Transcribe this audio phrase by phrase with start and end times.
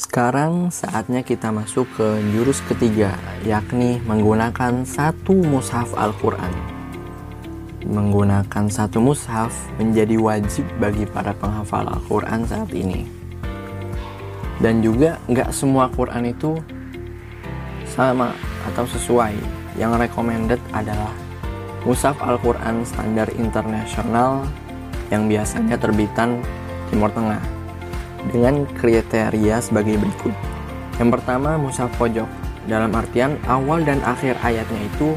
[0.00, 3.12] Sekarang saatnya kita masuk ke jurus ketiga,
[3.44, 6.48] yakni menggunakan satu mushaf Al-Quran.
[7.84, 13.04] Menggunakan satu mushaf menjadi wajib bagi para penghafal Al-Quran saat ini.
[14.56, 16.56] Dan juga nggak semua Quran itu
[17.84, 18.32] sama
[18.72, 19.36] atau sesuai.
[19.76, 21.12] Yang recommended adalah
[21.84, 24.48] mushaf Al-Quran standar internasional
[25.12, 26.40] yang biasanya terbitan
[26.88, 27.59] Timur Tengah
[28.28, 30.34] dengan kriteria sebagai berikut.
[31.00, 32.28] Yang pertama, mushaf pojok.
[32.68, 35.16] Dalam artian awal dan akhir ayatnya itu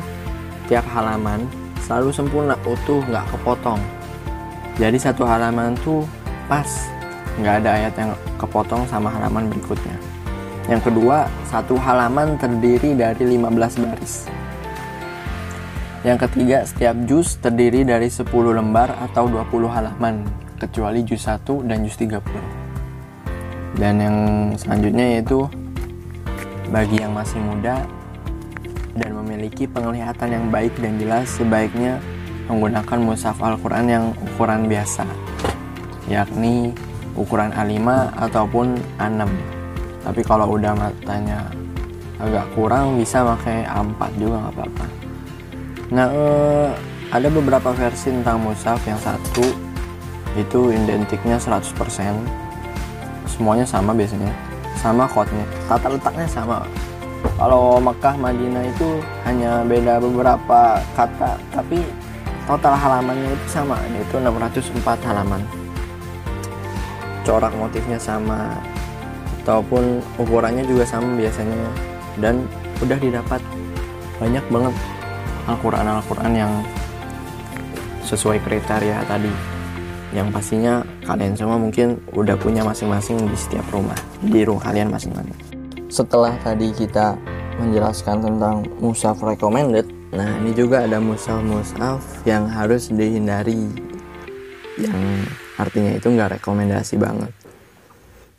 [0.71, 1.44] tiap halaman
[1.84, 3.80] selalu sempurna utuh nggak kepotong.
[4.80, 6.08] Jadi satu halaman tuh
[6.47, 6.66] pas,
[7.38, 9.94] nggak ada ayat yang kepotong sama halaman berikutnya.
[10.72, 14.31] Yang kedua, satu halaman terdiri dari 15 baris.
[16.08, 20.23] Yang ketiga, setiap juz terdiri dari 10 lembar atau 20 halaman,
[20.55, 22.62] kecuali juz 1 dan juz 30
[23.77, 24.18] dan yang
[24.58, 25.45] selanjutnya yaitu
[26.70, 27.86] bagi yang masih muda
[28.94, 31.97] dan memiliki penglihatan yang baik dan jelas sebaiknya
[32.45, 35.06] menggunakan mushaf Al-Quran yang ukuran biasa
[36.06, 36.73] yakni
[37.17, 37.81] ukuran A5
[38.17, 39.30] ataupun A6
[40.03, 41.47] tapi kalau udah matanya
[42.19, 44.86] agak kurang bisa pakai A4 juga nggak apa-apa.
[45.92, 46.69] Nah eh,
[47.12, 48.80] ada beberapa versi tentang mushaf.
[48.84, 49.45] Yang satu
[50.36, 52.42] itu identiknya 100%
[53.34, 54.30] semuanya sama biasanya.
[54.78, 56.62] Sama khotnya tata letaknya sama.
[57.34, 61.81] Kalau Mekah Madinah itu hanya beda beberapa kata tapi
[62.45, 63.80] total halamannya itu sama.
[63.90, 65.42] Yaitu 604 halaman.
[67.25, 68.53] Corak motifnya sama
[69.44, 71.58] ataupun ukurannya juga sama biasanya.
[72.22, 72.45] Dan
[72.84, 73.42] udah didapat
[74.22, 74.75] banyak banget
[75.50, 76.53] Al-Quran Al-Quran yang
[78.06, 79.31] sesuai kriteria tadi.
[80.14, 85.36] Yang pastinya kalian semua mungkin udah punya masing-masing di setiap rumah di rumah kalian masing-masing.
[85.92, 87.20] Setelah tadi kita
[87.59, 93.69] menjelaskan tentang musaf recommended nah ini juga ada musaf-musaf yang harus dihindari.
[94.78, 97.34] Yang artinya itu nggak rekomendasi banget.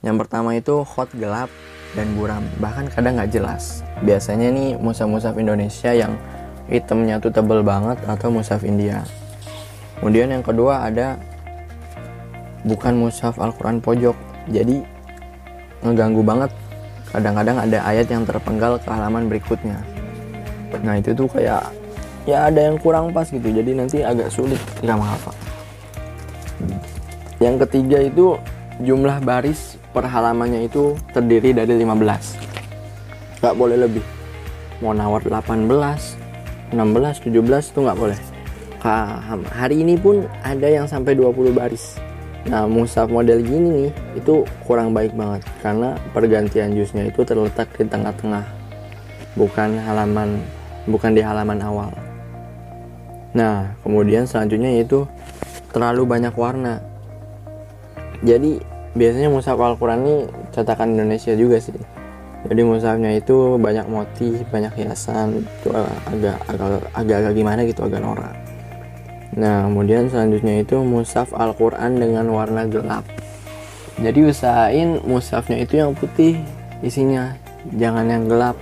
[0.03, 1.51] Yang pertama itu hot gelap
[1.95, 3.87] dan buram bahkan kadang nggak jelas.
[4.03, 6.19] Biasanya nih musaf-musaf Indonesia yang
[6.69, 9.05] hitamnya tuh tebel banget atau musaf India.
[10.01, 11.17] Kemudian yang kedua ada
[12.65, 14.17] bukan mushaf Al-Quran pojok.
[14.51, 14.81] Jadi
[15.85, 16.51] ngeganggu banget.
[17.15, 19.79] Kadang-kadang ada ayat yang terpenggal ke halaman berikutnya.
[20.83, 21.71] Nah itu tuh kayak
[22.27, 23.47] ya ada yang kurang pas gitu.
[23.47, 24.59] Jadi nanti agak sulit.
[24.83, 25.35] Nggak menghafal
[27.43, 28.41] yang ketiga itu
[28.81, 34.05] jumlah baris per halamannya itu terdiri dari 15 nggak boleh lebih.
[34.81, 38.19] Mau nawar 18 16 17 itu nggak boleh.
[39.53, 41.97] Hari ini pun ada yang sampai 20 baris
[42.45, 47.89] Nah, musaf model gini nih itu kurang baik banget karena pergantian jusnya itu terletak di
[47.89, 48.45] tengah-tengah.
[49.35, 50.45] Bukan halaman
[50.85, 51.91] bukan di halaman awal.
[53.35, 55.09] Nah, kemudian selanjutnya yaitu
[55.75, 56.79] terlalu banyak warna.
[58.23, 58.63] Jadi,
[58.95, 61.75] biasanya musaf Al-Qur'an ini cetakan Indonesia juga sih.
[62.45, 65.69] Jadi musafnya itu banyak motif, banyak hiasan, itu
[66.13, 68.44] agak agak agak, agak gimana gitu, agak norak.
[69.35, 73.03] Nah, kemudian selanjutnya itu mushaf Al-Quran dengan warna gelap.
[73.99, 76.39] Jadi usahain mushafnya itu yang putih
[76.87, 77.35] isinya,
[77.75, 78.55] jangan yang gelap.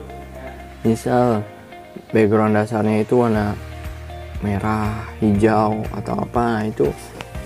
[0.81, 1.45] Misal
[2.17, 3.53] background dasarnya itu warna
[4.41, 6.89] merah, hijau atau apa, nah itu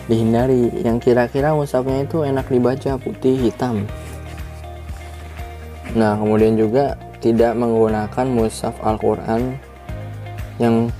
[0.06, 0.70] dihindari.
[0.86, 3.82] Yang kira-kira mushafnya itu enak dibaca putih hitam.
[5.98, 9.58] Nah, kemudian juga tidak menggunakan mushaf Al-Quran
[10.62, 10.94] yang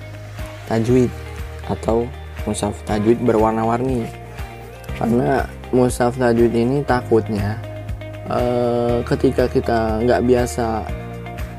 [0.67, 1.26] tajwid
[1.71, 2.07] atau
[2.47, 4.07] mushaf tajwid berwarna-warni.
[4.97, 5.45] Karena
[5.75, 7.59] mushaf tajwid ini takutnya
[8.31, 10.87] uh, ketika kita nggak biasa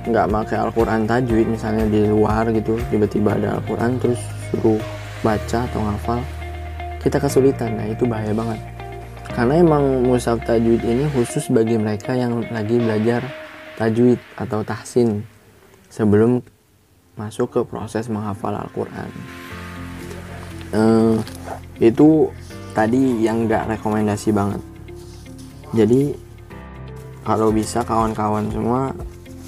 [0.08, 4.20] nggak pakai Al-Quran tajwid misalnya di luar gitu tiba-tiba ada Al-Quran terus
[4.50, 4.80] suruh
[5.20, 6.20] baca atau ngafal
[7.04, 7.76] kita kesulitan.
[7.76, 8.60] Nah itu bahaya banget.
[9.36, 13.22] Karena emang mushaf tajwid ini khusus bagi mereka yang lagi belajar
[13.78, 15.22] tajwid atau tahsin
[15.92, 16.42] sebelum
[17.20, 19.10] masuk ke proses menghafal Al-Quran
[20.74, 21.16] uh,
[21.78, 22.32] itu
[22.74, 24.62] tadi yang nggak rekomendasi banget.
[25.76, 26.16] Jadi
[27.28, 28.96] kalau bisa kawan-kawan semua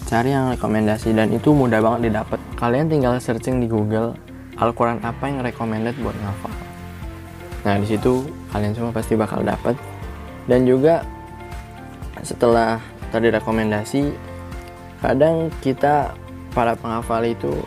[0.09, 2.39] cari yang rekomendasi dan itu mudah banget didapat.
[2.59, 4.17] Kalian tinggal searching di Google
[4.59, 6.53] Al-Quran apa yang recommended buat ngafal.
[7.63, 9.77] Nah di situ kalian semua pasti bakal dapat.
[10.49, 11.05] Dan juga
[12.25, 12.81] setelah
[13.13, 14.11] tadi rekomendasi
[14.99, 16.11] kadang kita
[16.51, 17.63] para penghafal itu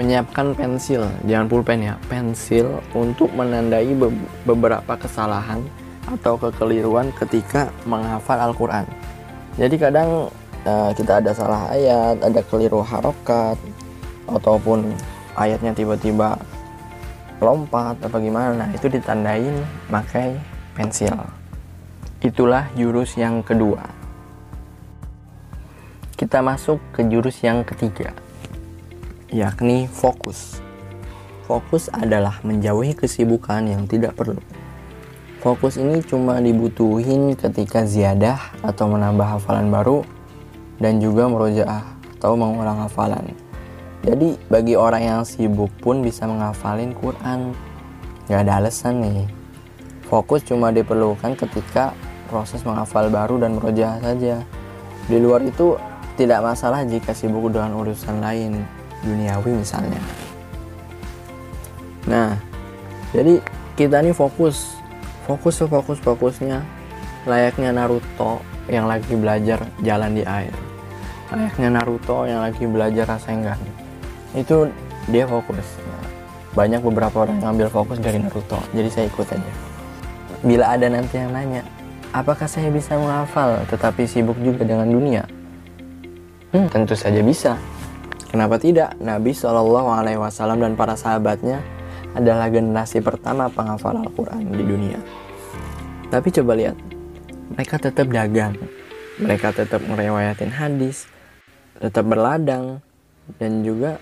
[0.00, 4.08] menyiapkan pensil, jangan pulpen ya, pensil untuk menandai be
[4.48, 5.60] beberapa kesalahan
[6.08, 8.88] atau kekeliruan ketika menghafal Al-Quran.
[9.60, 10.32] jadi kadang
[10.64, 13.60] uh, kita ada salah ayat ada keliru harokat
[14.24, 14.96] ataupun
[15.36, 16.40] ayatnya tiba-tiba
[17.44, 19.52] lompat apa gimana nah itu ditandain
[19.92, 20.40] pakai
[20.72, 21.12] pensil.
[22.24, 23.84] Itulah jurus yang kedua.
[26.16, 28.29] Kita masuk ke jurus yang ketiga
[29.30, 30.62] yakni fokus
[31.46, 34.38] fokus adalah menjauhi kesibukan yang tidak perlu
[35.40, 40.04] Fokus ini cuma dibutuhin ketika ziyadah atau menambah hafalan baru
[40.76, 43.32] dan juga merojaah atau mengulang hafalan.
[44.04, 47.56] Jadi bagi orang yang sibuk pun bisa menghafalin Quran.
[48.28, 49.32] Gak ada alasan nih.
[50.12, 51.96] Fokus cuma diperlukan ketika
[52.28, 54.44] proses menghafal baru dan merojaah saja.
[55.08, 55.80] Di luar itu
[56.20, 58.60] tidak masalah jika sibuk dengan urusan lain,
[59.04, 60.00] duniawi misalnya.
[62.08, 62.36] Nah,
[63.12, 63.40] jadi
[63.76, 64.76] kita nih fokus
[65.24, 66.64] fokus fokus fokusnya
[67.28, 70.52] layaknya Naruto yang lagi belajar jalan di air.
[71.30, 73.60] Layaknya Naruto yang lagi belajar Rasengan
[74.34, 74.68] itu
[75.08, 75.64] dia fokus.
[76.50, 78.58] Banyak beberapa orang yang ambil fokus dari Naruto.
[78.74, 79.52] Jadi saya ikut aja.
[80.40, 81.62] Bila ada nanti yang nanya
[82.10, 85.22] apakah saya bisa menghafal tetapi sibuk juga dengan dunia?
[86.50, 87.54] Hmm, tentu saja bisa
[88.30, 91.60] kenapa tidak Nabi Shallallahu Alaihi Wasallam dan para sahabatnya
[92.14, 94.98] adalah generasi pertama penghafal Al-Quran di dunia.
[96.10, 96.78] Tapi coba lihat,
[97.54, 98.54] mereka tetap dagang,
[99.18, 101.06] mereka tetap merewayatin hadis,
[101.78, 102.82] tetap berladang,
[103.38, 103.98] dan juga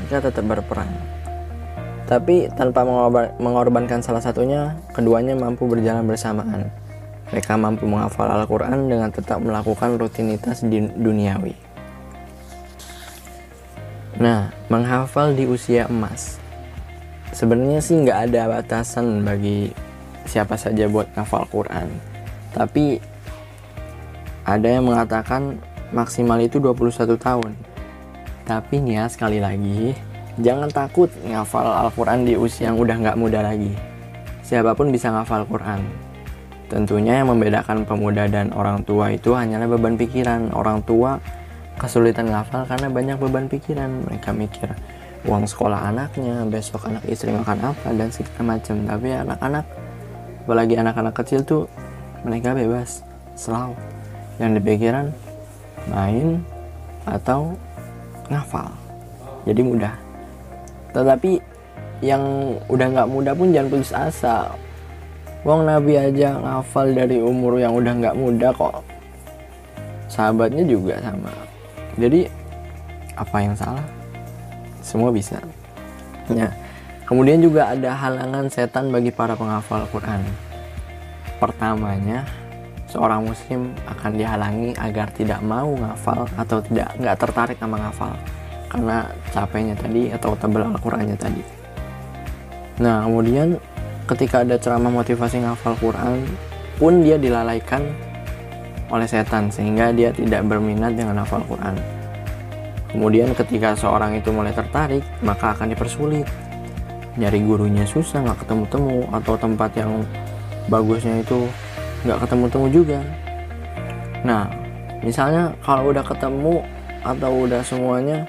[0.00, 0.92] mereka tetap berperang.
[2.08, 2.82] Tapi tanpa
[3.38, 6.72] mengorbankan salah satunya, keduanya mampu berjalan bersamaan.
[7.30, 10.66] Mereka mampu menghafal Al-Quran dengan tetap melakukan rutinitas
[10.98, 11.69] duniawi.
[14.20, 16.40] Nah, menghafal di usia emas
[17.30, 19.70] sebenarnya sih nggak ada batasan bagi
[20.26, 21.88] siapa saja buat ngafal Quran.
[22.50, 22.98] Tapi
[24.46, 25.58] ada yang mengatakan
[25.94, 27.52] maksimal itu 21 tahun.
[28.46, 29.94] Tapi nih ya sekali lagi
[30.42, 33.70] jangan takut ngafal Al-Quran di usia yang udah nggak muda lagi.
[34.42, 35.82] Siapa pun bisa ngafal Quran.
[36.66, 40.54] Tentunya yang membedakan pemuda dan orang tua itu hanyalah beban pikiran.
[40.54, 41.18] Orang tua
[41.80, 44.04] kesulitan ngafal karena banyak beban pikiran.
[44.04, 44.68] Mereka mikir
[45.24, 48.76] uang sekolah anaknya besok anak istri makan apa dan segala macam.
[48.84, 49.64] Tapi anak-anak
[50.44, 51.64] apalagi anak-anak kecil tuh
[52.20, 53.00] mereka bebas
[53.32, 53.72] selalu.
[54.36, 55.06] Yang dipikiran
[55.88, 56.44] main
[57.08, 57.56] atau
[58.28, 58.68] ngafal.
[59.48, 59.96] Jadi mudah.
[60.92, 61.40] Tetapi
[62.04, 62.22] yang
[62.68, 64.52] udah nggak muda pun jangan putus asa.
[65.40, 68.84] Wong Nabi aja ngafal dari umur yang udah nggak muda kok.
[70.12, 71.49] Sahabatnya juga sama
[71.98, 72.30] jadi
[73.18, 73.84] apa yang salah?
[74.84, 75.40] Semua bisa.
[76.30, 76.54] Ya.
[77.10, 80.22] Kemudian juga ada halangan setan bagi para penghafal Quran.
[81.42, 82.22] Pertamanya
[82.90, 88.12] seorang muslim akan dihalangi agar tidak mau ngafal atau tidak nggak tertarik sama ngafal
[88.70, 88.96] karena
[89.30, 91.42] capeknya tadi atau tebel Al-Qurannya tadi.
[92.82, 93.58] Nah kemudian
[94.10, 96.26] ketika ada ceramah motivasi ngafal Quran
[96.78, 97.82] pun dia dilalaikan
[98.90, 101.78] oleh setan sehingga dia tidak berminat dengan hafal Quran
[102.90, 106.26] Kemudian ketika seorang itu mulai tertarik, maka akan dipersulit.
[107.14, 110.02] Nyari gurunya susah, nggak ketemu-temu, atau tempat yang
[110.66, 111.46] bagusnya itu
[112.02, 113.00] nggak ketemu-temu juga.
[114.26, 114.50] Nah,
[115.06, 116.66] misalnya kalau udah ketemu
[117.06, 118.26] atau udah semuanya,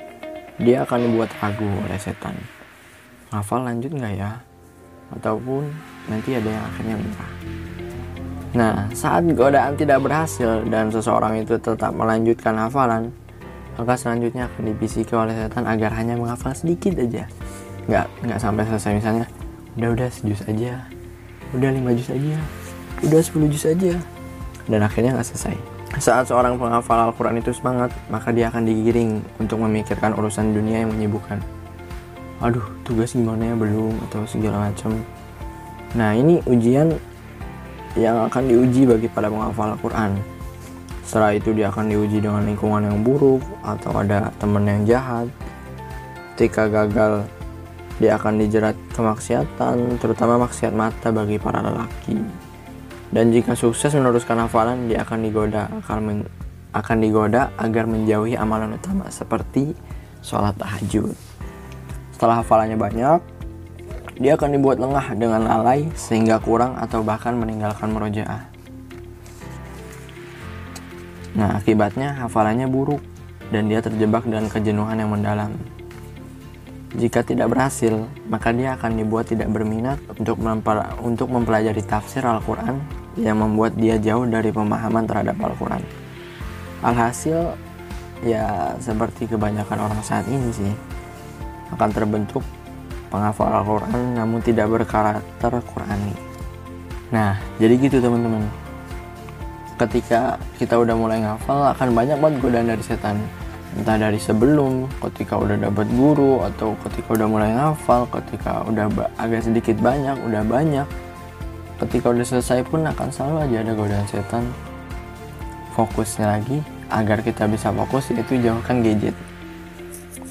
[0.62, 2.38] dia akan dibuat ragu oleh setan.
[3.33, 4.38] Hafal lanjut nggak ya?
[5.17, 5.74] Ataupun
[6.05, 7.31] nanti ada yang akhirnya menyerah.
[8.51, 13.15] Nah, saat godaan tidak berhasil dan seseorang itu tetap melanjutkan hafalan,
[13.79, 17.31] maka selanjutnya akan dibisiki oleh setan agar hanya menghafal sedikit aja.
[17.88, 19.25] Nggak nggak sampai selesai misalnya
[19.79, 20.84] udah udah sejus aja.
[21.55, 22.36] Udah lima jus aja.
[23.08, 23.96] Udah sepuluh jus aja.
[24.67, 25.55] Dan akhirnya nggak selesai.
[26.00, 30.91] Saat seorang penghafal Al-Quran itu semangat maka dia akan digiring untuk memikirkan urusan dunia yang
[30.91, 31.39] menyibukkan.
[32.43, 33.55] Aduh tugas gimana ya?
[33.55, 34.91] Belum atau segala macam.
[35.96, 36.96] Nah ini ujian
[38.00, 40.15] yang akan diuji bagi para penghafal Al-Quran.
[41.03, 45.27] Setelah itu dia akan diuji dengan lingkungan yang buruk atau ada teman yang jahat.
[46.36, 47.27] Ketika gagal
[48.00, 52.17] dia akan dijerat kemaksiatan terutama maksiat mata bagi para lelaki.
[53.12, 56.19] Dan jika sukses meneruskan hafalan dia akan digoda akan men,
[56.71, 59.75] akan digoda agar menjauhi amalan utama seperti
[60.24, 61.12] sholat tahajud.
[62.15, 63.19] Setelah hafalannya banyak
[64.21, 68.51] dia akan dibuat lengah dengan lalai sehingga kurang atau bahkan meninggalkan merojaah
[71.31, 72.99] Nah, akibatnya hafalannya buruk
[73.55, 75.51] dan dia terjebak dengan kejenuhan yang mendalam.
[76.91, 80.35] Jika tidak berhasil, maka dia akan dibuat tidak berminat untuk
[80.99, 82.83] untuk mempelajari tafsir Al-Quran
[83.15, 85.83] yang membuat dia jauh dari pemahaman terhadap Al-Quran.
[86.81, 87.53] alhasil
[88.25, 90.73] ya seperti kebanyakan orang saat ini sih
[91.69, 92.41] akan terbentuk
[93.12, 96.15] penghafal Al-Quran namun tidak berkarakter Qurani.
[97.12, 98.48] Nah jadi gitu teman-teman.
[99.75, 103.20] Ketika kita udah mulai ngafal akan banyak banget godaan dari setan.
[103.72, 108.88] Entah dari sebelum ketika udah dapat guru atau ketika udah mulai ngafal ketika udah
[109.20, 110.88] agak sedikit banyak udah banyak.
[111.82, 114.44] Ketika udah selesai pun akan selalu aja ada godaan setan.
[115.75, 119.15] Fokusnya lagi agar kita bisa fokus yaitu jauhkan gadget.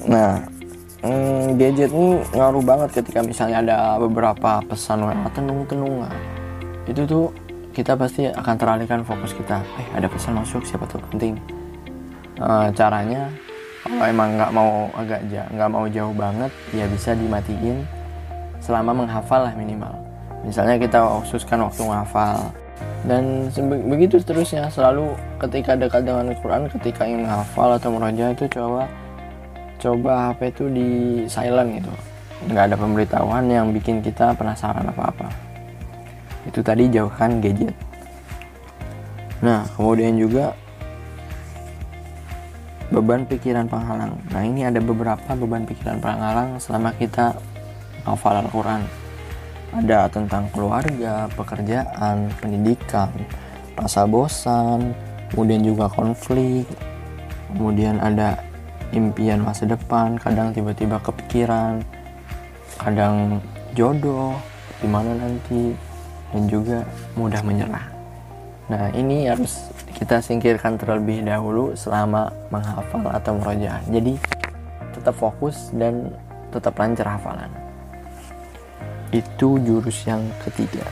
[0.07, 0.47] Nah
[1.05, 6.05] hmm, gadget ini ngaruh banget ketika misalnya ada beberapa pesan WA tenung-tenung
[6.89, 7.29] itu tuh
[7.71, 9.63] kita pasti akan teralihkan fokus kita.
[9.79, 10.99] Eh ada pesan masuk siapa tuh?
[11.07, 11.39] Penting.
[12.35, 13.31] E, caranya
[13.81, 17.87] kalau emang nggak mau agak jauh nggak mau jauh banget ya bisa dimatiin
[18.59, 19.95] selama menghafal lah minimal.
[20.43, 22.51] Misalnya kita khususkan waktu menghafal.
[23.01, 23.49] Dan
[23.89, 28.85] begitu seterusnya selalu ketika dekat dengan Al-Quran ketika ingin menghafal atau meraja itu coba
[29.81, 30.89] coba HP itu di
[31.25, 31.93] silent gitu.
[32.45, 35.27] Nggak ada pemberitahuan yang bikin kita penasaran apa-apa.
[36.45, 37.73] Itu tadi jauhkan gadget.
[39.41, 40.53] Nah kemudian juga
[42.93, 44.13] beban pikiran penghalang.
[44.29, 47.33] Nah ini ada beberapa beban pikiran penghalang selama kita
[48.05, 48.85] hafal Al-Quran.
[49.71, 53.07] Ada tentang keluarga, pekerjaan, pendidikan,
[53.79, 54.91] rasa bosan,
[55.31, 56.67] kemudian juga konflik,
[57.55, 58.50] kemudian ada
[58.91, 61.83] impian masa depan, kadang tiba-tiba kepikiran,
[62.79, 63.39] kadang
[63.75, 64.35] jodoh,
[64.79, 65.75] gimana nanti,
[66.31, 66.83] dan juga
[67.15, 67.87] mudah menyerah.
[68.71, 73.83] Nah ini harus kita singkirkan terlebih dahulu selama menghafal atau merojaah.
[73.91, 74.15] Jadi
[74.95, 76.11] tetap fokus dan
[76.51, 77.49] tetap lancar hafalan
[79.11, 80.83] itu jurus yang ketiga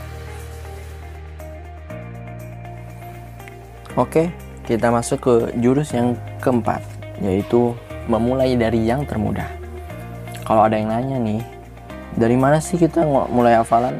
[3.96, 4.28] oke
[4.68, 6.84] kita masuk ke jurus yang keempat
[7.20, 7.72] yaitu
[8.10, 9.46] memulai dari yang termudah
[10.42, 11.40] kalau ada yang nanya nih
[12.18, 13.94] dari mana sih kita mulai hafalan?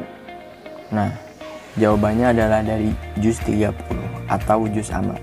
[0.91, 1.15] Nah
[1.79, 3.71] jawabannya adalah dari juz 30
[4.27, 5.15] atau juz amma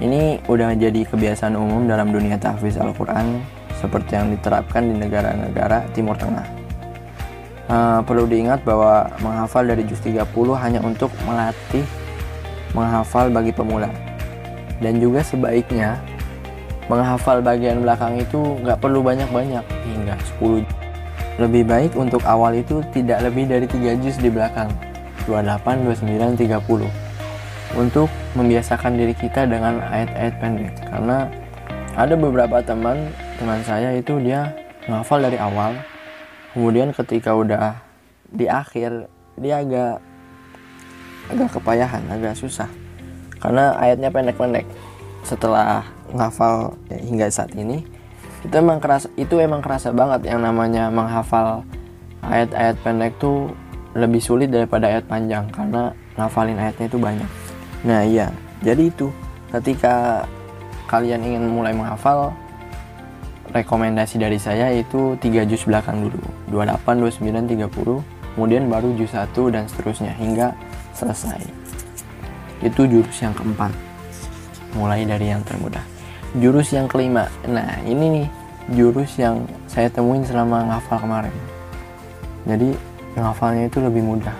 [0.00, 3.44] ini udah jadi kebiasaan umum dalam dunia tahfiz Al-Quran
[3.76, 6.48] seperti yang diterapkan di negara-negara Timur Tengah.
[7.70, 10.24] Uh, perlu diingat bahwa menghafal dari juz 30
[10.56, 11.84] hanya untuk melatih
[12.72, 13.92] menghafal bagi pemula.
[14.80, 16.00] Dan juga sebaiknya
[16.90, 19.62] menghafal bagian belakang itu nggak perlu banyak-banyak.
[19.62, 20.66] Hingga 10
[21.38, 24.68] lebih baik untuk awal itu tidak lebih dari 3 juz di belakang.
[25.30, 26.90] 28, 29, 30
[27.78, 30.74] untuk membiasakan diri kita dengan ayat-ayat pendek.
[30.90, 31.30] Karena
[31.94, 34.50] ada beberapa teman teman saya itu dia
[34.90, 35.78] menghafal dari awal.
[36.50, 37.78] Kemudian ketika udah
[38.34, 39.06] di akhir
[39.38, 40.02] dia agak
[41.30, 42.66] agak kepayahan agak susah.
[43.38, 44.66] Karena ayatnya pendek-pendek
[45.24, 47.84] setelah ngafal ya, hingga saat ini
[48.40, 51.60] itu emang kerasa itu emang kerasa banget yang namanya menghafal
[52.24, 53.52] ayat-ayat pendek tuh
[53.92, 57.30] lebih sulit daripada ayat panjang karena ngafalin ayatnya itu banyak.
[57.84, 58.32] Nah iya
[58.64, 59.12] jadi itu
[59.52, 60.24] ketika
[60.88, 62.32] kalian ingin mulai menghafal
[63.50, 66.22] rekomendasi dari saya itu 3 juz belakang dulu
[66.54, 70.54] 28, 29, 30 kemudian baru juz 1 dan seterusnya hingga
[70.96, 71.42] selesai.
[72.62, 73.89] Itu jurus yang keempat
[74.74, 75.82] mulai dari yang termudah
[76.38, 77.26] jurus yang kelima.
[77.48, 78.26] Nah ini nih
[78.70, 81.34] jurus yang saya temuin selama ngafal kemarin.
[82.46, 82.70] Jadi
[83.18, 84.36] ngafalnya itu lebih mudah.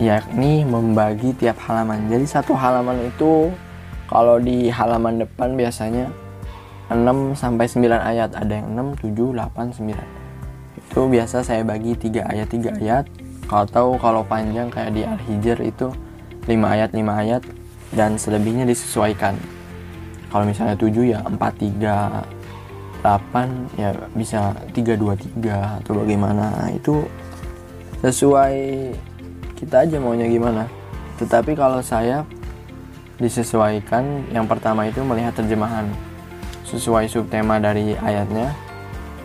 [0.00, 2.08] Yakni membagi tiap halaman.
[2.08, 3.52] Jadi satu halaman itu
[4.08, 6.08] kalau di halaman depan biasanya
[6.88, 8.32] 6 sampai 9 ayat.
[8.32, 9.92] Ada yang 6 7 8 9
[10.80, 13.04] itu biasa saya bagi 3 ayat 3 ayat.
[13.50, 15.92] Tahu kalau panjang kayak di Al-Hijr itu
[16.48, 17.42] 5 ayat 5 ayat
[17.94, 19.34] dan selebihnya disesuaikan.
[20.30, 22.22] Kalau misalnya 7 ya 4 3
[23.02, 26.70] 8 ya bisa 3 2 3 atau bagaimana.
[26.70, 27.08] Itu
[28.04, 28.56] sesuai
[29.58, 30.70] kita aja maunya gimana.
[31.18, 32.24] Tetapi kalau saya
[33.20, 35.84] disesuaikan yang pertama itu melihat terjemahan
[36.64, 38.54] sesuai subtema dari ayatnya.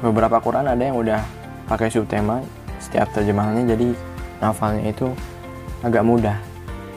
[0.03, 1.23] Beberapa Quran ada yang udah
[1.69, 2.43] pakai subtema
[2.81, 3.87] setiap terjemahannya jadi
[4.43, 5.07] nafalnya itu
[5.85, 6.37] agak mudah.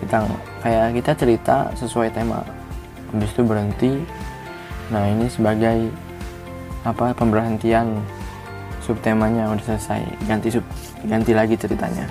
[0.03, 0.25] Kita
[0.63, 2.43] kayak kita cerita sesuai tema.
[3.15, 3.93] Habis itu berhenti.
[4.93, 5.89] Nah ini sebagai
[6.85, 8.01] apa pemberhentian
[8.85, 10.01] subtemanya udah selesai.
[10.25, 10.65] Ganti sub
[11.05, 12.09] ganti lagi ceritanya.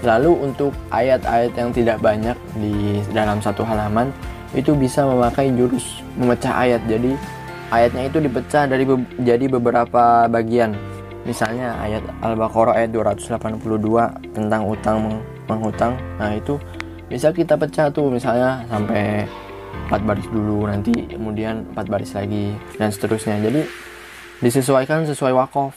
[0.00, 4.08] Lalu untuk ayat-ayat yang tidak banyak di dalam satu halaman
[4.56, 6.80] itu bisa memakai jurus memecah ayat.
[6.88, 7.14] Jadi
[7.70, 10.72] ayatnya itu dipecah dari be jadi beberapa bagian.
[11.28, 13.60] Misalnya ayat Al-Baqarah ayat 282
[14.32, 15.92] tentang utang menghutang.
[16.16, 16.56] Nah, itu
[17.10, 19.26] bisa kita pecah tuh misalnya sampai
[19.90, 23.42] empat baris dulu nanti kemudian empat baris lagi dan seterusnya.
[23.42, 23.66] Jadi
[24.38, 25.74] disesuaikan sesuai wakof.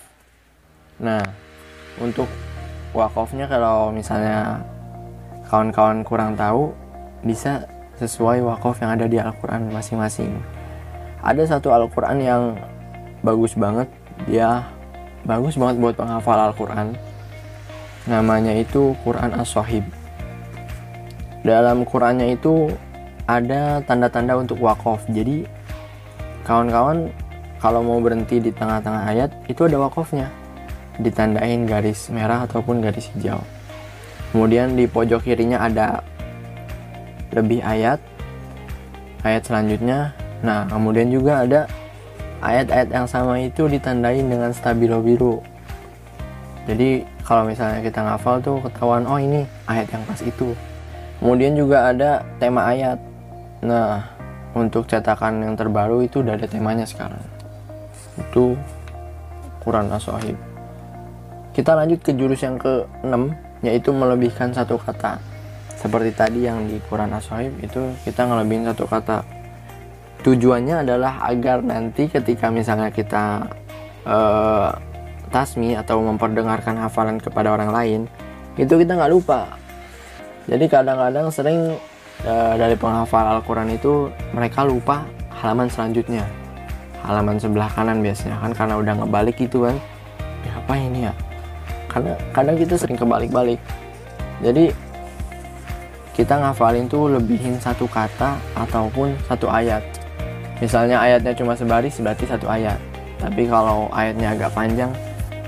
[1.02, 1.26] Nah
[1.98, 2.30] untuk
[2.94, 4.62] wakofnya kalau misalnya
[5.50, 6.70] kawan-kawan kurang tahu
[7.26, 7.66] bisa
[7.98, 10.38] sesuai wakof yang ada di Al-Quran masing-masing.
[11.26, 12.44] Ada satu Al-Quran yang
[13.26, 13.90] bagus banget.
[14.30, 14.70] Dia
[15.26, 16.94] bagus banget buat penghafal Al-Quran.
[18.06, 20.03] Namanya itu Quran As-Sohib
[21.44, 22.72] dalam Qurannya itu
[23.28, 25.48] ada tanda-tanda untuk wakaf jadi
[26.44, 27.12] kawan-kawan
[27.64, 30.28] kalau mau berhenti di tengah-tengah ayat itu ada wakafnya
[31.00, 33.40] ditandain garis merah ataupun garis hijau.
[34.36, 36.04] Kemudian di pojok kirinya ada
[37.34, 37.98] lebih ayat
[39.24, 40.12] ayat selanjutnya.
[40.44, 41.62] Nah kemudian juga ada
[42.44, 45.40] ayat-ayat yang sama itu ditandain dengan stabilo biru.
[46.68, 50.52] Jadi kalau misalnya kita ngafal tuh ketahuan oh ini ayat yang pas itu
[51.24, 53.00] kemudian juga ada tema ayat.
[53.64, 54.04] Nah
[54.52, 57.24] untuk cetakan yang terbaru itu udah ada temanya sekarang.
[58.20, 58.60] Itu
[59.64, 60.04] Quran as
[61.54, 63.14] kita lanjut ke jurus yang ke-6
[63.64, 65.22] yaitu melebihkan satu kata.
[65.80, 67.30] Seperti tadi yang di Quran as
[67.62, 69.24] itu kita ngelebihin satu kata.
[70.28, 73.48] Tujuannya adalah agar nanti ketika misalnya kita
[74.08, 74.72] uh,
[75.30, 78.02] tasmi atau memperdengarkan hafalan kepada orang lain
[78.54, 79.63] itu kita nggak lupa
[80.44, 81.80] jadi kadang-kadang sering
[82.24, 85.08] e, dari penghafal Al-Quran itu mereka lupa
[85.40, 86.28] halaman selanjutnya.
[87.04, 89.76] Halaman sebelah kanan biasanya kan karena udah ngebalik gitu kan.
[90.44, 91.14] Ya apa ini ya?
[91.88, 93.60] Karena kadang kita sering kebalik-balik.
[94.44, 94.76] Jadi
[96.12, 99.84] kita ngafalin tuh lebihin satu kata ataupun satu ayat.
[100.60, 102.80] Misalnya ayatnya cuma sebaris berarti satu ayat.
[103.20, 104.92] Tapi kalau ayatnya agak panjang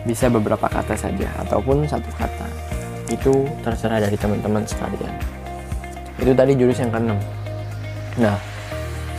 [0.07, 2.74] bisa beberapa kata saja ataupun satu kata
[3.09, 5.13] itu terserah dari teman-teman sekalian.
[6.17, 7.19] Itu tadi jurus yang keenam.
[8.17, 8.37] Nah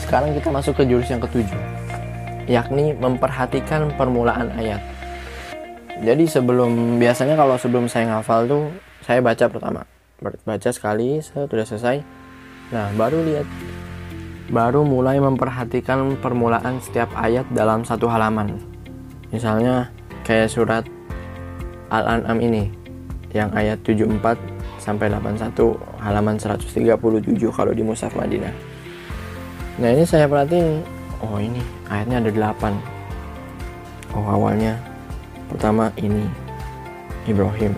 [0.00, 1.76] sekarang kita masuk ke jurus yang ketujuh
[2.46, 4.78] yakni memperhatikan permulaan ayat.
[5.98, 8.64] Jadi sebelum biasanya kalau sebelum saya ngafal tuh
[9.02, 9.82] saya baca pertama.
[10.22, 12.00] Baca sekali sudah selesai.
[12.72, 13.46] Nah baru lihat.
[14.46, 18.54] Baru mulai memperhatikan permulaan setiap ayat dalam satu halaman.
[19.34, 19.90] Misalnya
[20.22, 20.86] kayak surat
[21.90, 22.70] Al-An'am ini
[23.36, 24.16] yang ayat 74
[24.80, 25.52] sampai 81
[26.00, 26.88] halaman 137
[27.52, 28.52] kalau di Mushaf Madinah.
[29.76, 30.80] Nah, ini saya perhatiin
[31.20, 31.60] oh ini
[31.92, 34.16] ayatnya ada 8.
[34.16, 34.80] Oh, awalnya
[35.52, 36.24] pertama ini
[37.28, 37.76] Ibrahim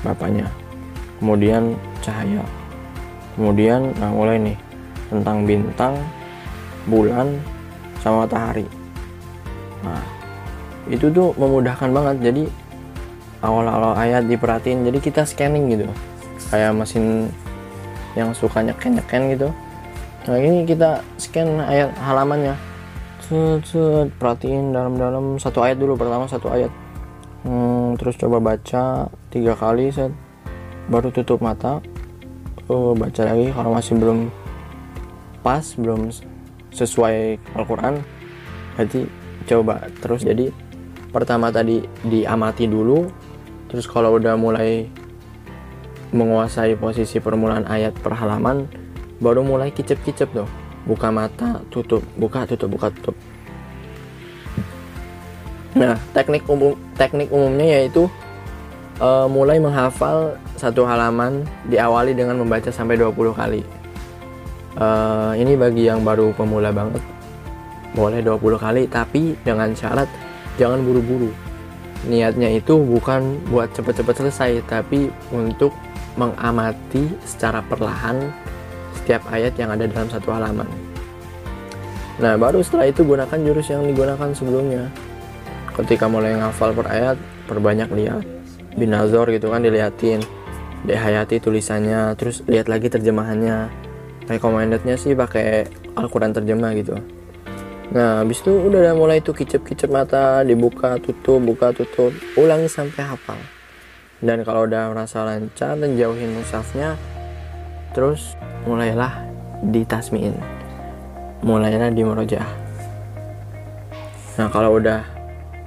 [0.00, 0.48] bapaknya.
[1.20, 2.42] Kemudian cahaya.
[3.36, 4.58] Kemudian nah mulai nih
[5.12, 5.94] tentang bintang,
[6.88, 7.36] bulan,
[8.00, 8.64] sama matahari.
[9.84, 10.02] Nah,
[10.88, 12.42] itu tuh memudahkan banget jadi
[13.42, 15.86] awal-awal ayat diperhatiin jadi kita scanning gitu.
[16.48, 17.28] Kayak mesin
[18.14, 19.48] yang suka nyeken-nyeken gitu.
[20.22, 22.54] Nah ini kita scan ayat halamannya.
[23.26, 25.40] Set, set, perhatiin dalam-dalam.
[25.42, 26.70] Satu ayat dulu pertama satu ayat.
[27.42, 30.14] Hmm, terus coba baca tiga kali set.
[30.86, 31.82] Baru tutup mata.
[32.70, 34.30] Oh, baca lagi kalau masih belum
[35.42, 36.14] pas belum
[36.70, 37.98] sesuai Al-Quran.
[38.78, 39.00] Berarti
[39.50, 40.22] coba terus.
[40.22, 40.54] Jadi
[41.10, 43.10] pertama tadi diamati dulu
[43.72, 44.92] terus kalau udah mulai
[46.12, 48.68] menguasai posisi permulaan ayat per halaman
[49.18, 50.48] baru mulai kicep-kicep tuh.
[50.84, 52.04] Buka mata tutup.
[52.20, 53.16] Buka tutup buka tutup.
[55.72, 58.12] Nah teknik umum teknik umumnya yaitu
[59.00, 63.62] uh, mulai menghafal satu halaman diawali dengan membaca sampai 20 kali.
[64.76, 67.00] Uh, ini bagi yang baru pemula banget.
[67.96, 70.08] Boleh 20 kali tapi dengan syarat
[70.60, 71.32] jangan buru-buru
[72.06, 75.70] niatnya itu bukan buat cepet-cepet selesai tapi untuk
[76.18, 78.30] mengamati secara perlahan
[79.00, 80.68] setiap ayat yang ada dalam satu halaman.
[82.20, 84.90] Nah baru setelah itu gunakan jurus yang digunakan sebelumnya.
[85.72, 87.16] Ketika mulai ngafal per ayat
[87.48, 88.24] perbanyak lihat.
[88.76, 90.20] Binazor gitu kan diliatin.
[90.84, 93.70] Dihayati tulisannya terus lihat lagi terjemahannya.
[94.28, 97.21] Recommendednya sih pakai Al-Quran terjemah gitu
[97.92, 102.08] Nah, habis itu udah mulai tuh kicep-kicep mata, dibuka, tutup, buka, tutup,
[102.40, 103.36] ulangi sampai hafal.
[104.24, 106.96] Dan kalau udah merasa lancar dan jauhin musafnya,
[107.92, 108.32] terus
[108.64, 109.28] mulailah
[109.60, 110.32] ditasmiin.
[111.44, 112.52] Mulailah di murojaah.
[114.40, 115.04] Nah, kalau udah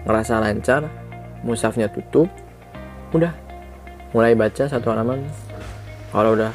[0.10, 0.90] ngerasa lancar,
[1.46, 2.26] musafnya tutup,
[3.14, 3.38] udah
[4.18, 5.22] mulai baca satu halaman.
[6.10, 6.50] Kalau udah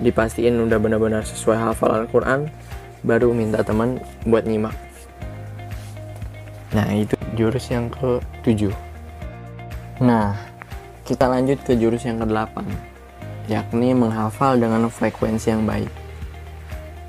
[0.00, 2.48] dipastiin udah benar-benar sesuai hafal Al-Quran,
[3.02, 4.74] baru minta teman buat nyimak.
[6.72, 8.68] Nah itu jurus yang ke 7
[10.02, 10.34] nah
[11.06, 12.64] kita lanjut ke jurus yang ke 8
[13.46, 15.90] yakni menghafal dengan frekuensi yang baik.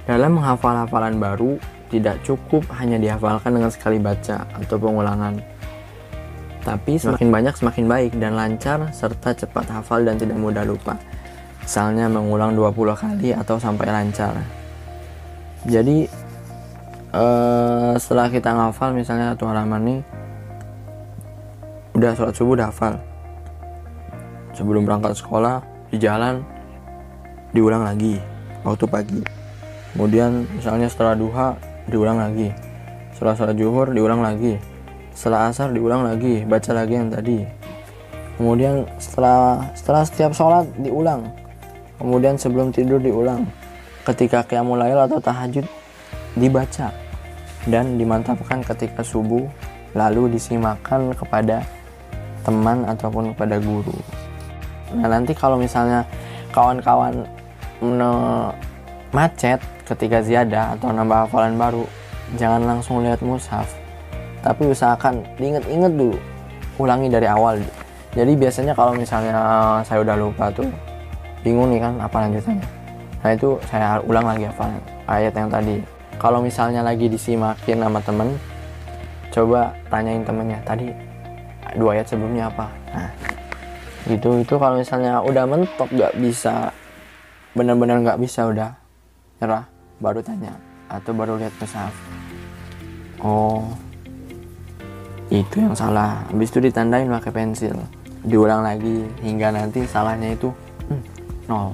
[0.03, 1.56] Dalam menghafal hafalan baru
[1.88, 5.39] tidak cukup hanya dihafalkan dengan sekali baca atau pengulangan
[6.63, 10.95] tapi semakin banyak semakin baik dan lancar serta cepat hafal dan tidak mudah lupa.
[11.60, 14.39] Misalnya mengulang 20 kali atau sampai lancar
[15.63, 16.12] jadi
[17.15, 19.99] uh, setelah kita ngafal misalnya satu halaman nih
[21.95, 22.99] udah sholat subuh udah hafal.
[24.54, 26.43] Sebelum berangkat sekolah di jalan
[27.56, 28.19] diulang lagi
[28.67, 29.21] waktu pagi.
[29.95, 31.56] Kemudian misalnya setelah duha
[31.88, 32.52] diulang lagi.
[33.15, 34.60] Setelah sholat zuhur diulang lagi.
[35.15, 36.43] Setelah asar diulang lagi.
[36.43, 37.45] Baca lagi yang tadi.
[38.36, 41.30] Kemudian setelah setelah setiap sholat diulang.
[42.02, 43.47] Kemudian sebelum tidur diulang
[44.04, 45.63] ketika qiyamul lail atau tahajud
[46.36, 46.92] dibaca
[47.68, 49.48] dan dimantapkan ketika subuh
[49.96, 51.63] lalu disimakan kepada
[52.44, 53.96] teman ataupun kepada guru.
[54.94, 56.04] Nah, nanti kalau misalnya
[56.52, 57.24] kawan-kawan
[59.16, 61.86] macet ketika ziyadah atau nambah hafalan baru,
[62.36, 63.70] jangan langsung lihat mushaf.
[64.44, 66.20] Tapi usahakan diinget-inget dulu.
[66.76, 67.63] Ulangi dari awal.
[68.12, 69.34] Jadi biasanya kalau misalnya
[69.88, 70.68] saya udah lupa tuh
[71.42, 72.83] bingung nih kan apa lanjutannya
[73.23, 74.65] nah itu saya ulang lagi apa
[75.07, 75.79] ayat yang tadi.
[76.19, 78.29] Kalau misalnya lagi disimakin sama temen
[79.33, 80.91] coba tanyain temennya tadi
[81.79, 82.67] dua ayat sebelumnya apa?
[82.91, 83.09] Nah
[84.12, 84.43] gitu.
[84.43, 86.69] Itu kalau misalnya udah mentok gak bisa
[87.55, 88.73] benar-benar nggak bisa udah
[89.38, 89.65] nyerah
[90.01, 90.57] baru tanya
[90.89, 91.93] atau baru lihat mushaf
[93.21, 93.62] oh
[95.33, 96.21] itu yang salah.
[96.29, 97.73] Habis itu ditandain pakai pensil.
[98.21, 100.53] Diulang lagi hingga nanti salahnya itu
[101.49, 101.73] nol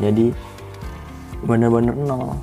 [0.00, 0.32] jadi
[1.44, 2.36] bener-bener nol.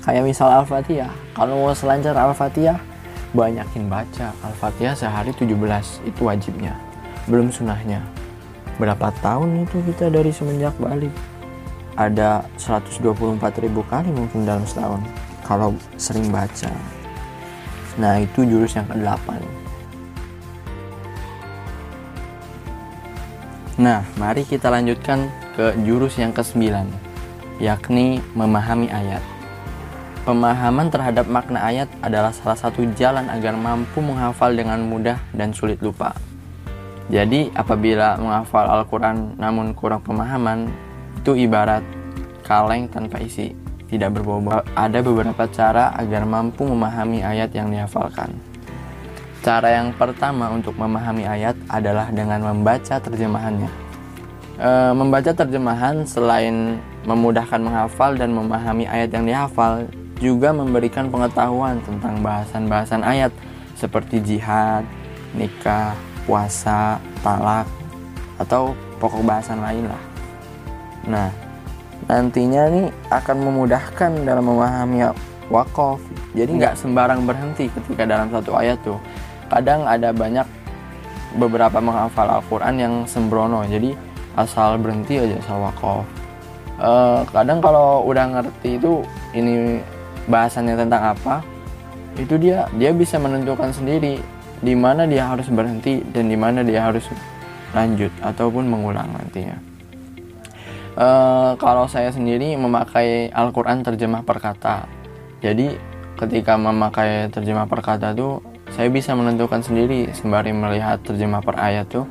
[0.00, 1.12] Kayak misal Al-Fatihah.
[1.36, 2.80] Kalau mau selancar Al-Fatihah
[3.36, 4.32] banyakin baca.
[4.42, 5.50] Al-Fatihah sehari 17
[6.08, 6.74] itu wajibnya.
[7.28, 8.00] Belum sunahnya
[8.80, 11.12] berapa tahun itu kita dari semenjak balik?
[12.00, 13.04] Ada 124
[13.60, 15.04] ribu kali mungkin dalam setahun
[15.44, 16.72] kalau sering baca.
[18.00, 19.60] Nah itu jurus yang ke-8
[23.80, 26.88] Nah, mari kita lanjutkan ke jurus yang ke-9,
[27.60, 29.20] yakni memahami ayat.
[30.24, 35.76] Pemahaman terhadap makna ayat adalah salah satu jalan agar mampu menghafal dengan mudah dan sulit
[35.84, 36.16] lupa.
[37.12, 40.72] Jadi, apabila menghafal Al-Quran namun kurang pemahaman,
[41.20, 41.84] itu ibarat
[42.40, 43.52] kaleng tanpa isi,
[43.92, 44.64] tidak berbobot.
[44.72, 48.32] Ada beberapa cara agar mampu memahami ayat yang dihafalkan.
[49.44, 53.79] Cara yang pertama untuk memahami ayat adalah dengan membaca terjemahannya.
[54.60, 56.76] E, membaca terjemahan selain
[57.08, 59.88] memudahkan menghafal dan memahami ayat yang dihafal,
[60.20, 63.32] juga memberikan pengetahuan tentang bahasan-bahasan ayat
[63.72, 64.84] seperti jihad,
[65.32, 65.96] nikah,
[66.28, 67.64] puasa, talak,
[68.36, 70.02] atau pokok bahasan lain lah.
[71.08, 71.28] Nah,
[72.04, 75.08] nantinya nih akan memudahkan dalam memahami
[75.48, 76.04] wakaf.
[76.36, 79.00] Jadi nggak sembarang berhenti ketika dalam satu ayat tuh
[79.48, 80.46] kadang ada banyak
[81.34, 83.94] beberapa menghafal Al-Quran yang sembrono jadi
[84.38, 86.04] asal berhenti aja asal wakaf
[86.80, 89.04] uh, kadang kalau udah ngerti itu
[89.36, 89.80] ini
[90.26, 91.42] bahasannya tentang apa
[92.18, 94.20] itu dia dia bisa menentukan sendiri
[94.60, 97.06] di mana dia harus berhenti dan di mana dia harus
[97.72, 99.56] lanjut ataupun mengulang nantinya.
[100.98, 104.90] Uh, kalau saya sendiri memakai Al-Quran terjemah perkata
[105.40, 105.78] jadi
[106.20, 112.04] ketika memakai terjemah perkata itu saya bisa menentukan sendiri sembari melihat terjemah per ayat tuh.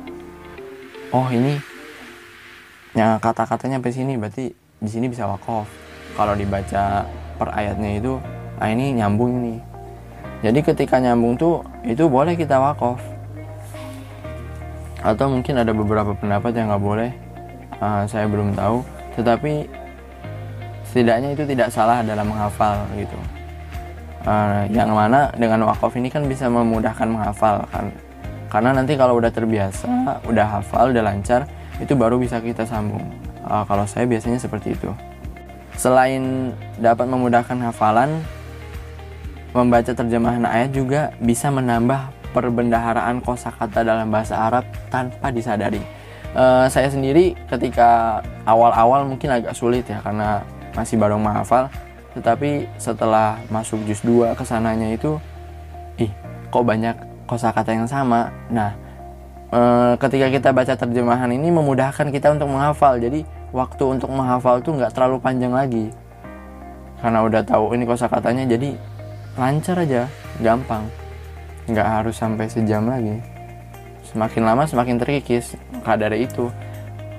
[1.14, 1.60] Oh ini
[2.96, 5.66] yang kata-katanya sampai sini berarti di sini bisa wakaf
[6.18, 7.06] kalau dibaca
[7.38, 8.18] per ayatnya itu
[8.58, 9.56] ah ini nyambung ini
[10.40, 13.20] jadi ketika nyambung tuh itu boleh kita wakaf
[15.00, 17.10] atau mungkin ada beberapa pendapat yang nggak boleh.
[17.80, 18.84] Uh, saya belum tahu.
[19.16, 19.64] Tetapi
[20.84, 23.16] setidaknya itu tidak salah dalam menghafal gitu.
[24.20, 27.88] Uh, yang mana dengan wakaf ini kan bisa memudahkan menghafal kan.
[28.52, 31.48] Karena nanti kalau udah terbiasa udah hafal udah lancar
[31.80, 33.02] itu baru bisa kita sambung.
[33.42, 34.92] Uh, kalau saya biasanya seperti itu.
[35.80, 38.20] Selain dapat memudahkan hafalan
[39.56, 44.62] membaca terjemahan ayat juga bisa menambah perbendaharaan kosakata dalam bahasa Arab
[44.92, 45.82] tanpa disadari.
[46.30, 50.46] Uh, saya sendiri ketika awal-awal mungkin agak sulit ya karena
[50.78, 51.66] masih baru menghafal
[52.14, 55.18] tetapi setelah masuk jus 2 ke sananya itu
[55.98, 56.10] ih
[56.54, 56.94] kok banyak
[57.26, 58.30] kosakata yang sama?
[58.46, 58.74] Nah
[59.50, 59.60] e,
[59.98, 62.96] ketika kita baca terjemahan ini memudahkan kita untuk menghafal.
[63.02, 65.90] Jadi waktu untuk menghafal tuh nggak terlalu panjang lagi.
[67.02, 68.78] Karena udah tahu ini kosakatanya jadi
[69.36, 70.06] lancar aja.
[70.40, 70.86] Gampang.
[71.66, 73.18] Nggak harus sampai sejam lagi.
[74.10, 76.50] Semakin lama semakin terkikis maka dari itu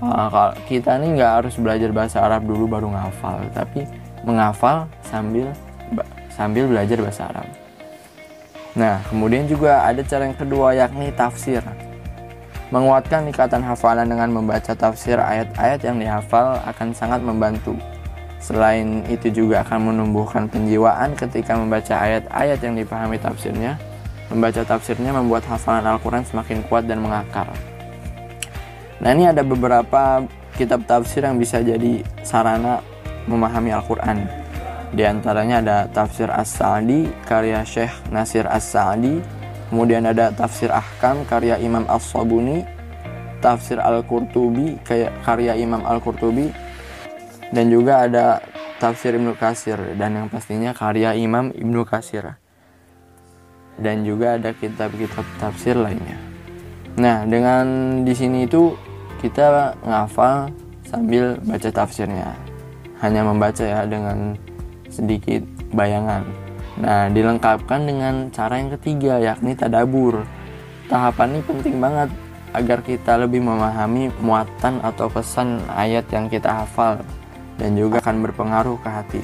[0.03, 3.47] uh, kita nih nggak harus belajar bahasa Arab dulu baru ngafal.
[3.55, 3.87] Tapi
[4.27, 5.49] menghafal sambil
[6.31, 7.47] sambil belajar bahasa Arab.
[8.71, 11.59] Nah, kemudian juga ada cara yang kedua yakni tafsir.
[12.71, 17.75] Menguatkan ikatan hafalan dengan membaca tafsir ayat-ayat yang dihafal akan sangat membantu.
[18.39, 23.75] Selain itu juga akan menumbuhkan penjiwaan ketika membaca ayat-ayat yang dipahami tafsirnya.
[24.31, 27.51] Membaca tafsirnya membuat hafalan Al-Quran semakin kuat dan mengakar.
[29.03, 30.23] Nah ini ada beberapa
[30.55, 32.79] kitab tafsir yang bisa jadi sarana
[33.27, 34.23] memahami Al-Quran.
[34.95, 39.19] Di antaranya ada tafsir As-Sa'di karya Syekh Nasir As-Sa'di,
[39.71, 42.67] kemudian ada tafsir Ahkam karya Imam As-Sabuni,
[43.39, 44.77] tafsir Al-Qurtubi
[45.23, 46.51] karya Imam Al-Qurtubi,
[47.55, 48.43] dan juga ada
[48.83, 52.35] tafsir Ibnu Kasir dan yang pastinya karya Imam Ibnu Kasir
[53.79, 56.17] dan juga ada kitab-kitab tafsir lainnya.
[56.99, 57.65] Nah, dengan
[58.03, 58.75] di sini itu
[59.23, 60.51] kita ngafal
[60.83, 62.35] sambil baca tafsirnya.
[62.99, 64.37] Hanya membaca ya dengan
[64.91, 65.41] sedikit
[65.73, 66.21] bayangan.
[66.81, 70.25] Nah, dilengkapkan dengan cara yang ketiga yakni tadabur.
[70.89, 72.09] Tahapan ini penting banget
[72.57, 76.99] agar kita lebih memahami muatan atau pesan ayat yang kita hafal
[77.61, 79.23] dan juga akan berpengaruh ke hati.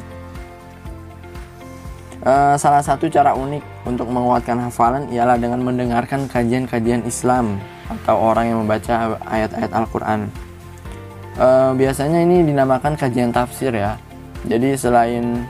[2.21, 7.57] Uh, salah satu cara unik untuk menguatkan hafalan ialah dengan mendengarkan kajian-kajian Islam
[7.89, 10.19] atau orang yang membaca ayat-ayat Al-Quran.
[11.37, 13.97] Uh, biasanya ini dinamakan kajian tafsir ya.
[14.45, 15.45] Jadi selain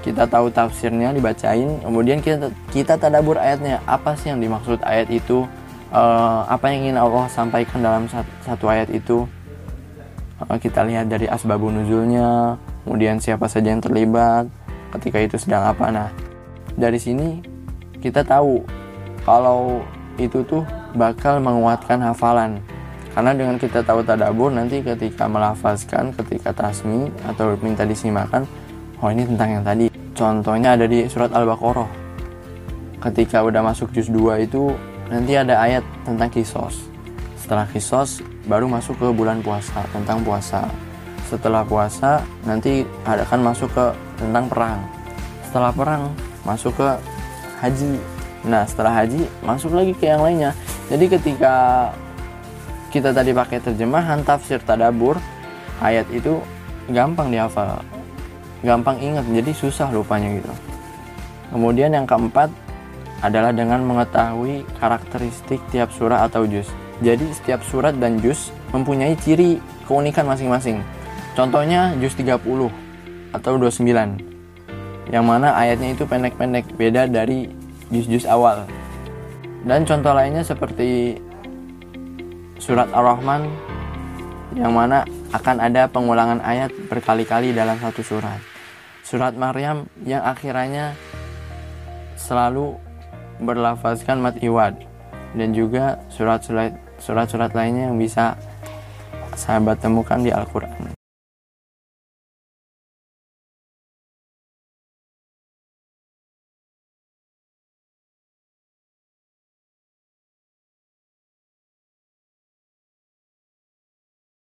[0.00, 3.84] kita tahu tafsirnya dibacain, kemudian kita kita tadabur ayatnya.
[3.84, 5.44] Apa sih yang dimaksud ayat itu,
[5.92, 9.28] uh, apa yang ingin Allah sampaikan dalam satu, satu ayat itu?
[10.40, 12.56] Eh, kita lihat dari asbabun nuzulnya
[12.88, 14.48] kemudian siapa saja yang terlibat
[14.96, 15.92] ketika itu sedang apa.
[15.92, 16.08] Nah
[16.80, 17.44] dari sini
[18.00, 18.64] kita tahu
[19.28, 19.84] kalau
[20.16, 20.64] itu tuh
[20.96, 22.56] bakal menguatkan hafalan.
[23.10, 28.46] Karena dengan kita tahu tadabur nanti ketika melafazkan ketika tasmi atau minta disimakan
[29.02, 29.89] oh ini tentang yang tadi
[30.20, 31.88] contohnya ada di surat al-baqarah.
[33.00, 34.76] Ketika udah masuk juz 2 itu
[35.08, 36.84] nanti ada ayat tentang kisos.
[37.40, 40.68] Setelah kisos baru masuk ke bulan puasa tentang puasa.
[41.24, 43.86] Setelah puasa nanti ada kan masuk ke
[44.20, 44.84] tentang perang.
[45.48, 46.12] Setelah perang
[46.44, 46.88] masuk ke
[47.64, 47.96] haji.
[48.44, 50.52] Nah setelah haji masuk lagi ke yang lainnya.
[50.92, 51.54] Jadi ketika
[52.92, 55.16] kita tadi pakai terjemahan tafsir tadabur
[55.80, 56.36] ayat itu
[56.92, 57.80] gampang dihafal
[58.60, 60.52] gampang ingat jadi susah lupanya gitu
[61.52, 62.52] kemudian yang keempat
[63.20, 66.68] adalah dengan mengetahui karakteristik tiap surah atau juz
[67.00, 69.56] jadi setiap surat dan juz mempunyai ciri
[69.88, 70.84] keunikan masing-masing.
[71.32, 72.36] Contohnya juz 30
[73.32, 74.20] atau 29.
[75.08, 77.48] Yang mana ayatnya itu pendek-pendek beda dari
[77.88, 78.68] juz-juz awal.
[79.64, 81.16] Dan contoh lainnya seperti
[82.60, 83.48] surat Ar-Rahman
[84.60, 88.49] yang mana akan ada pengulangan ayat berkali-kali dalam satu surat.
[89.10, 90.94] Surat Maryam yang akhirnya
[92.14, 92.78] selalu
[93.42, 94.78] berlafazkan mat iwad
[95.34, 98.38] dan juga surat-surat surat-surat lainnya yang bisa
[99.34, 100.89] sahabat temukan di Al-Quran.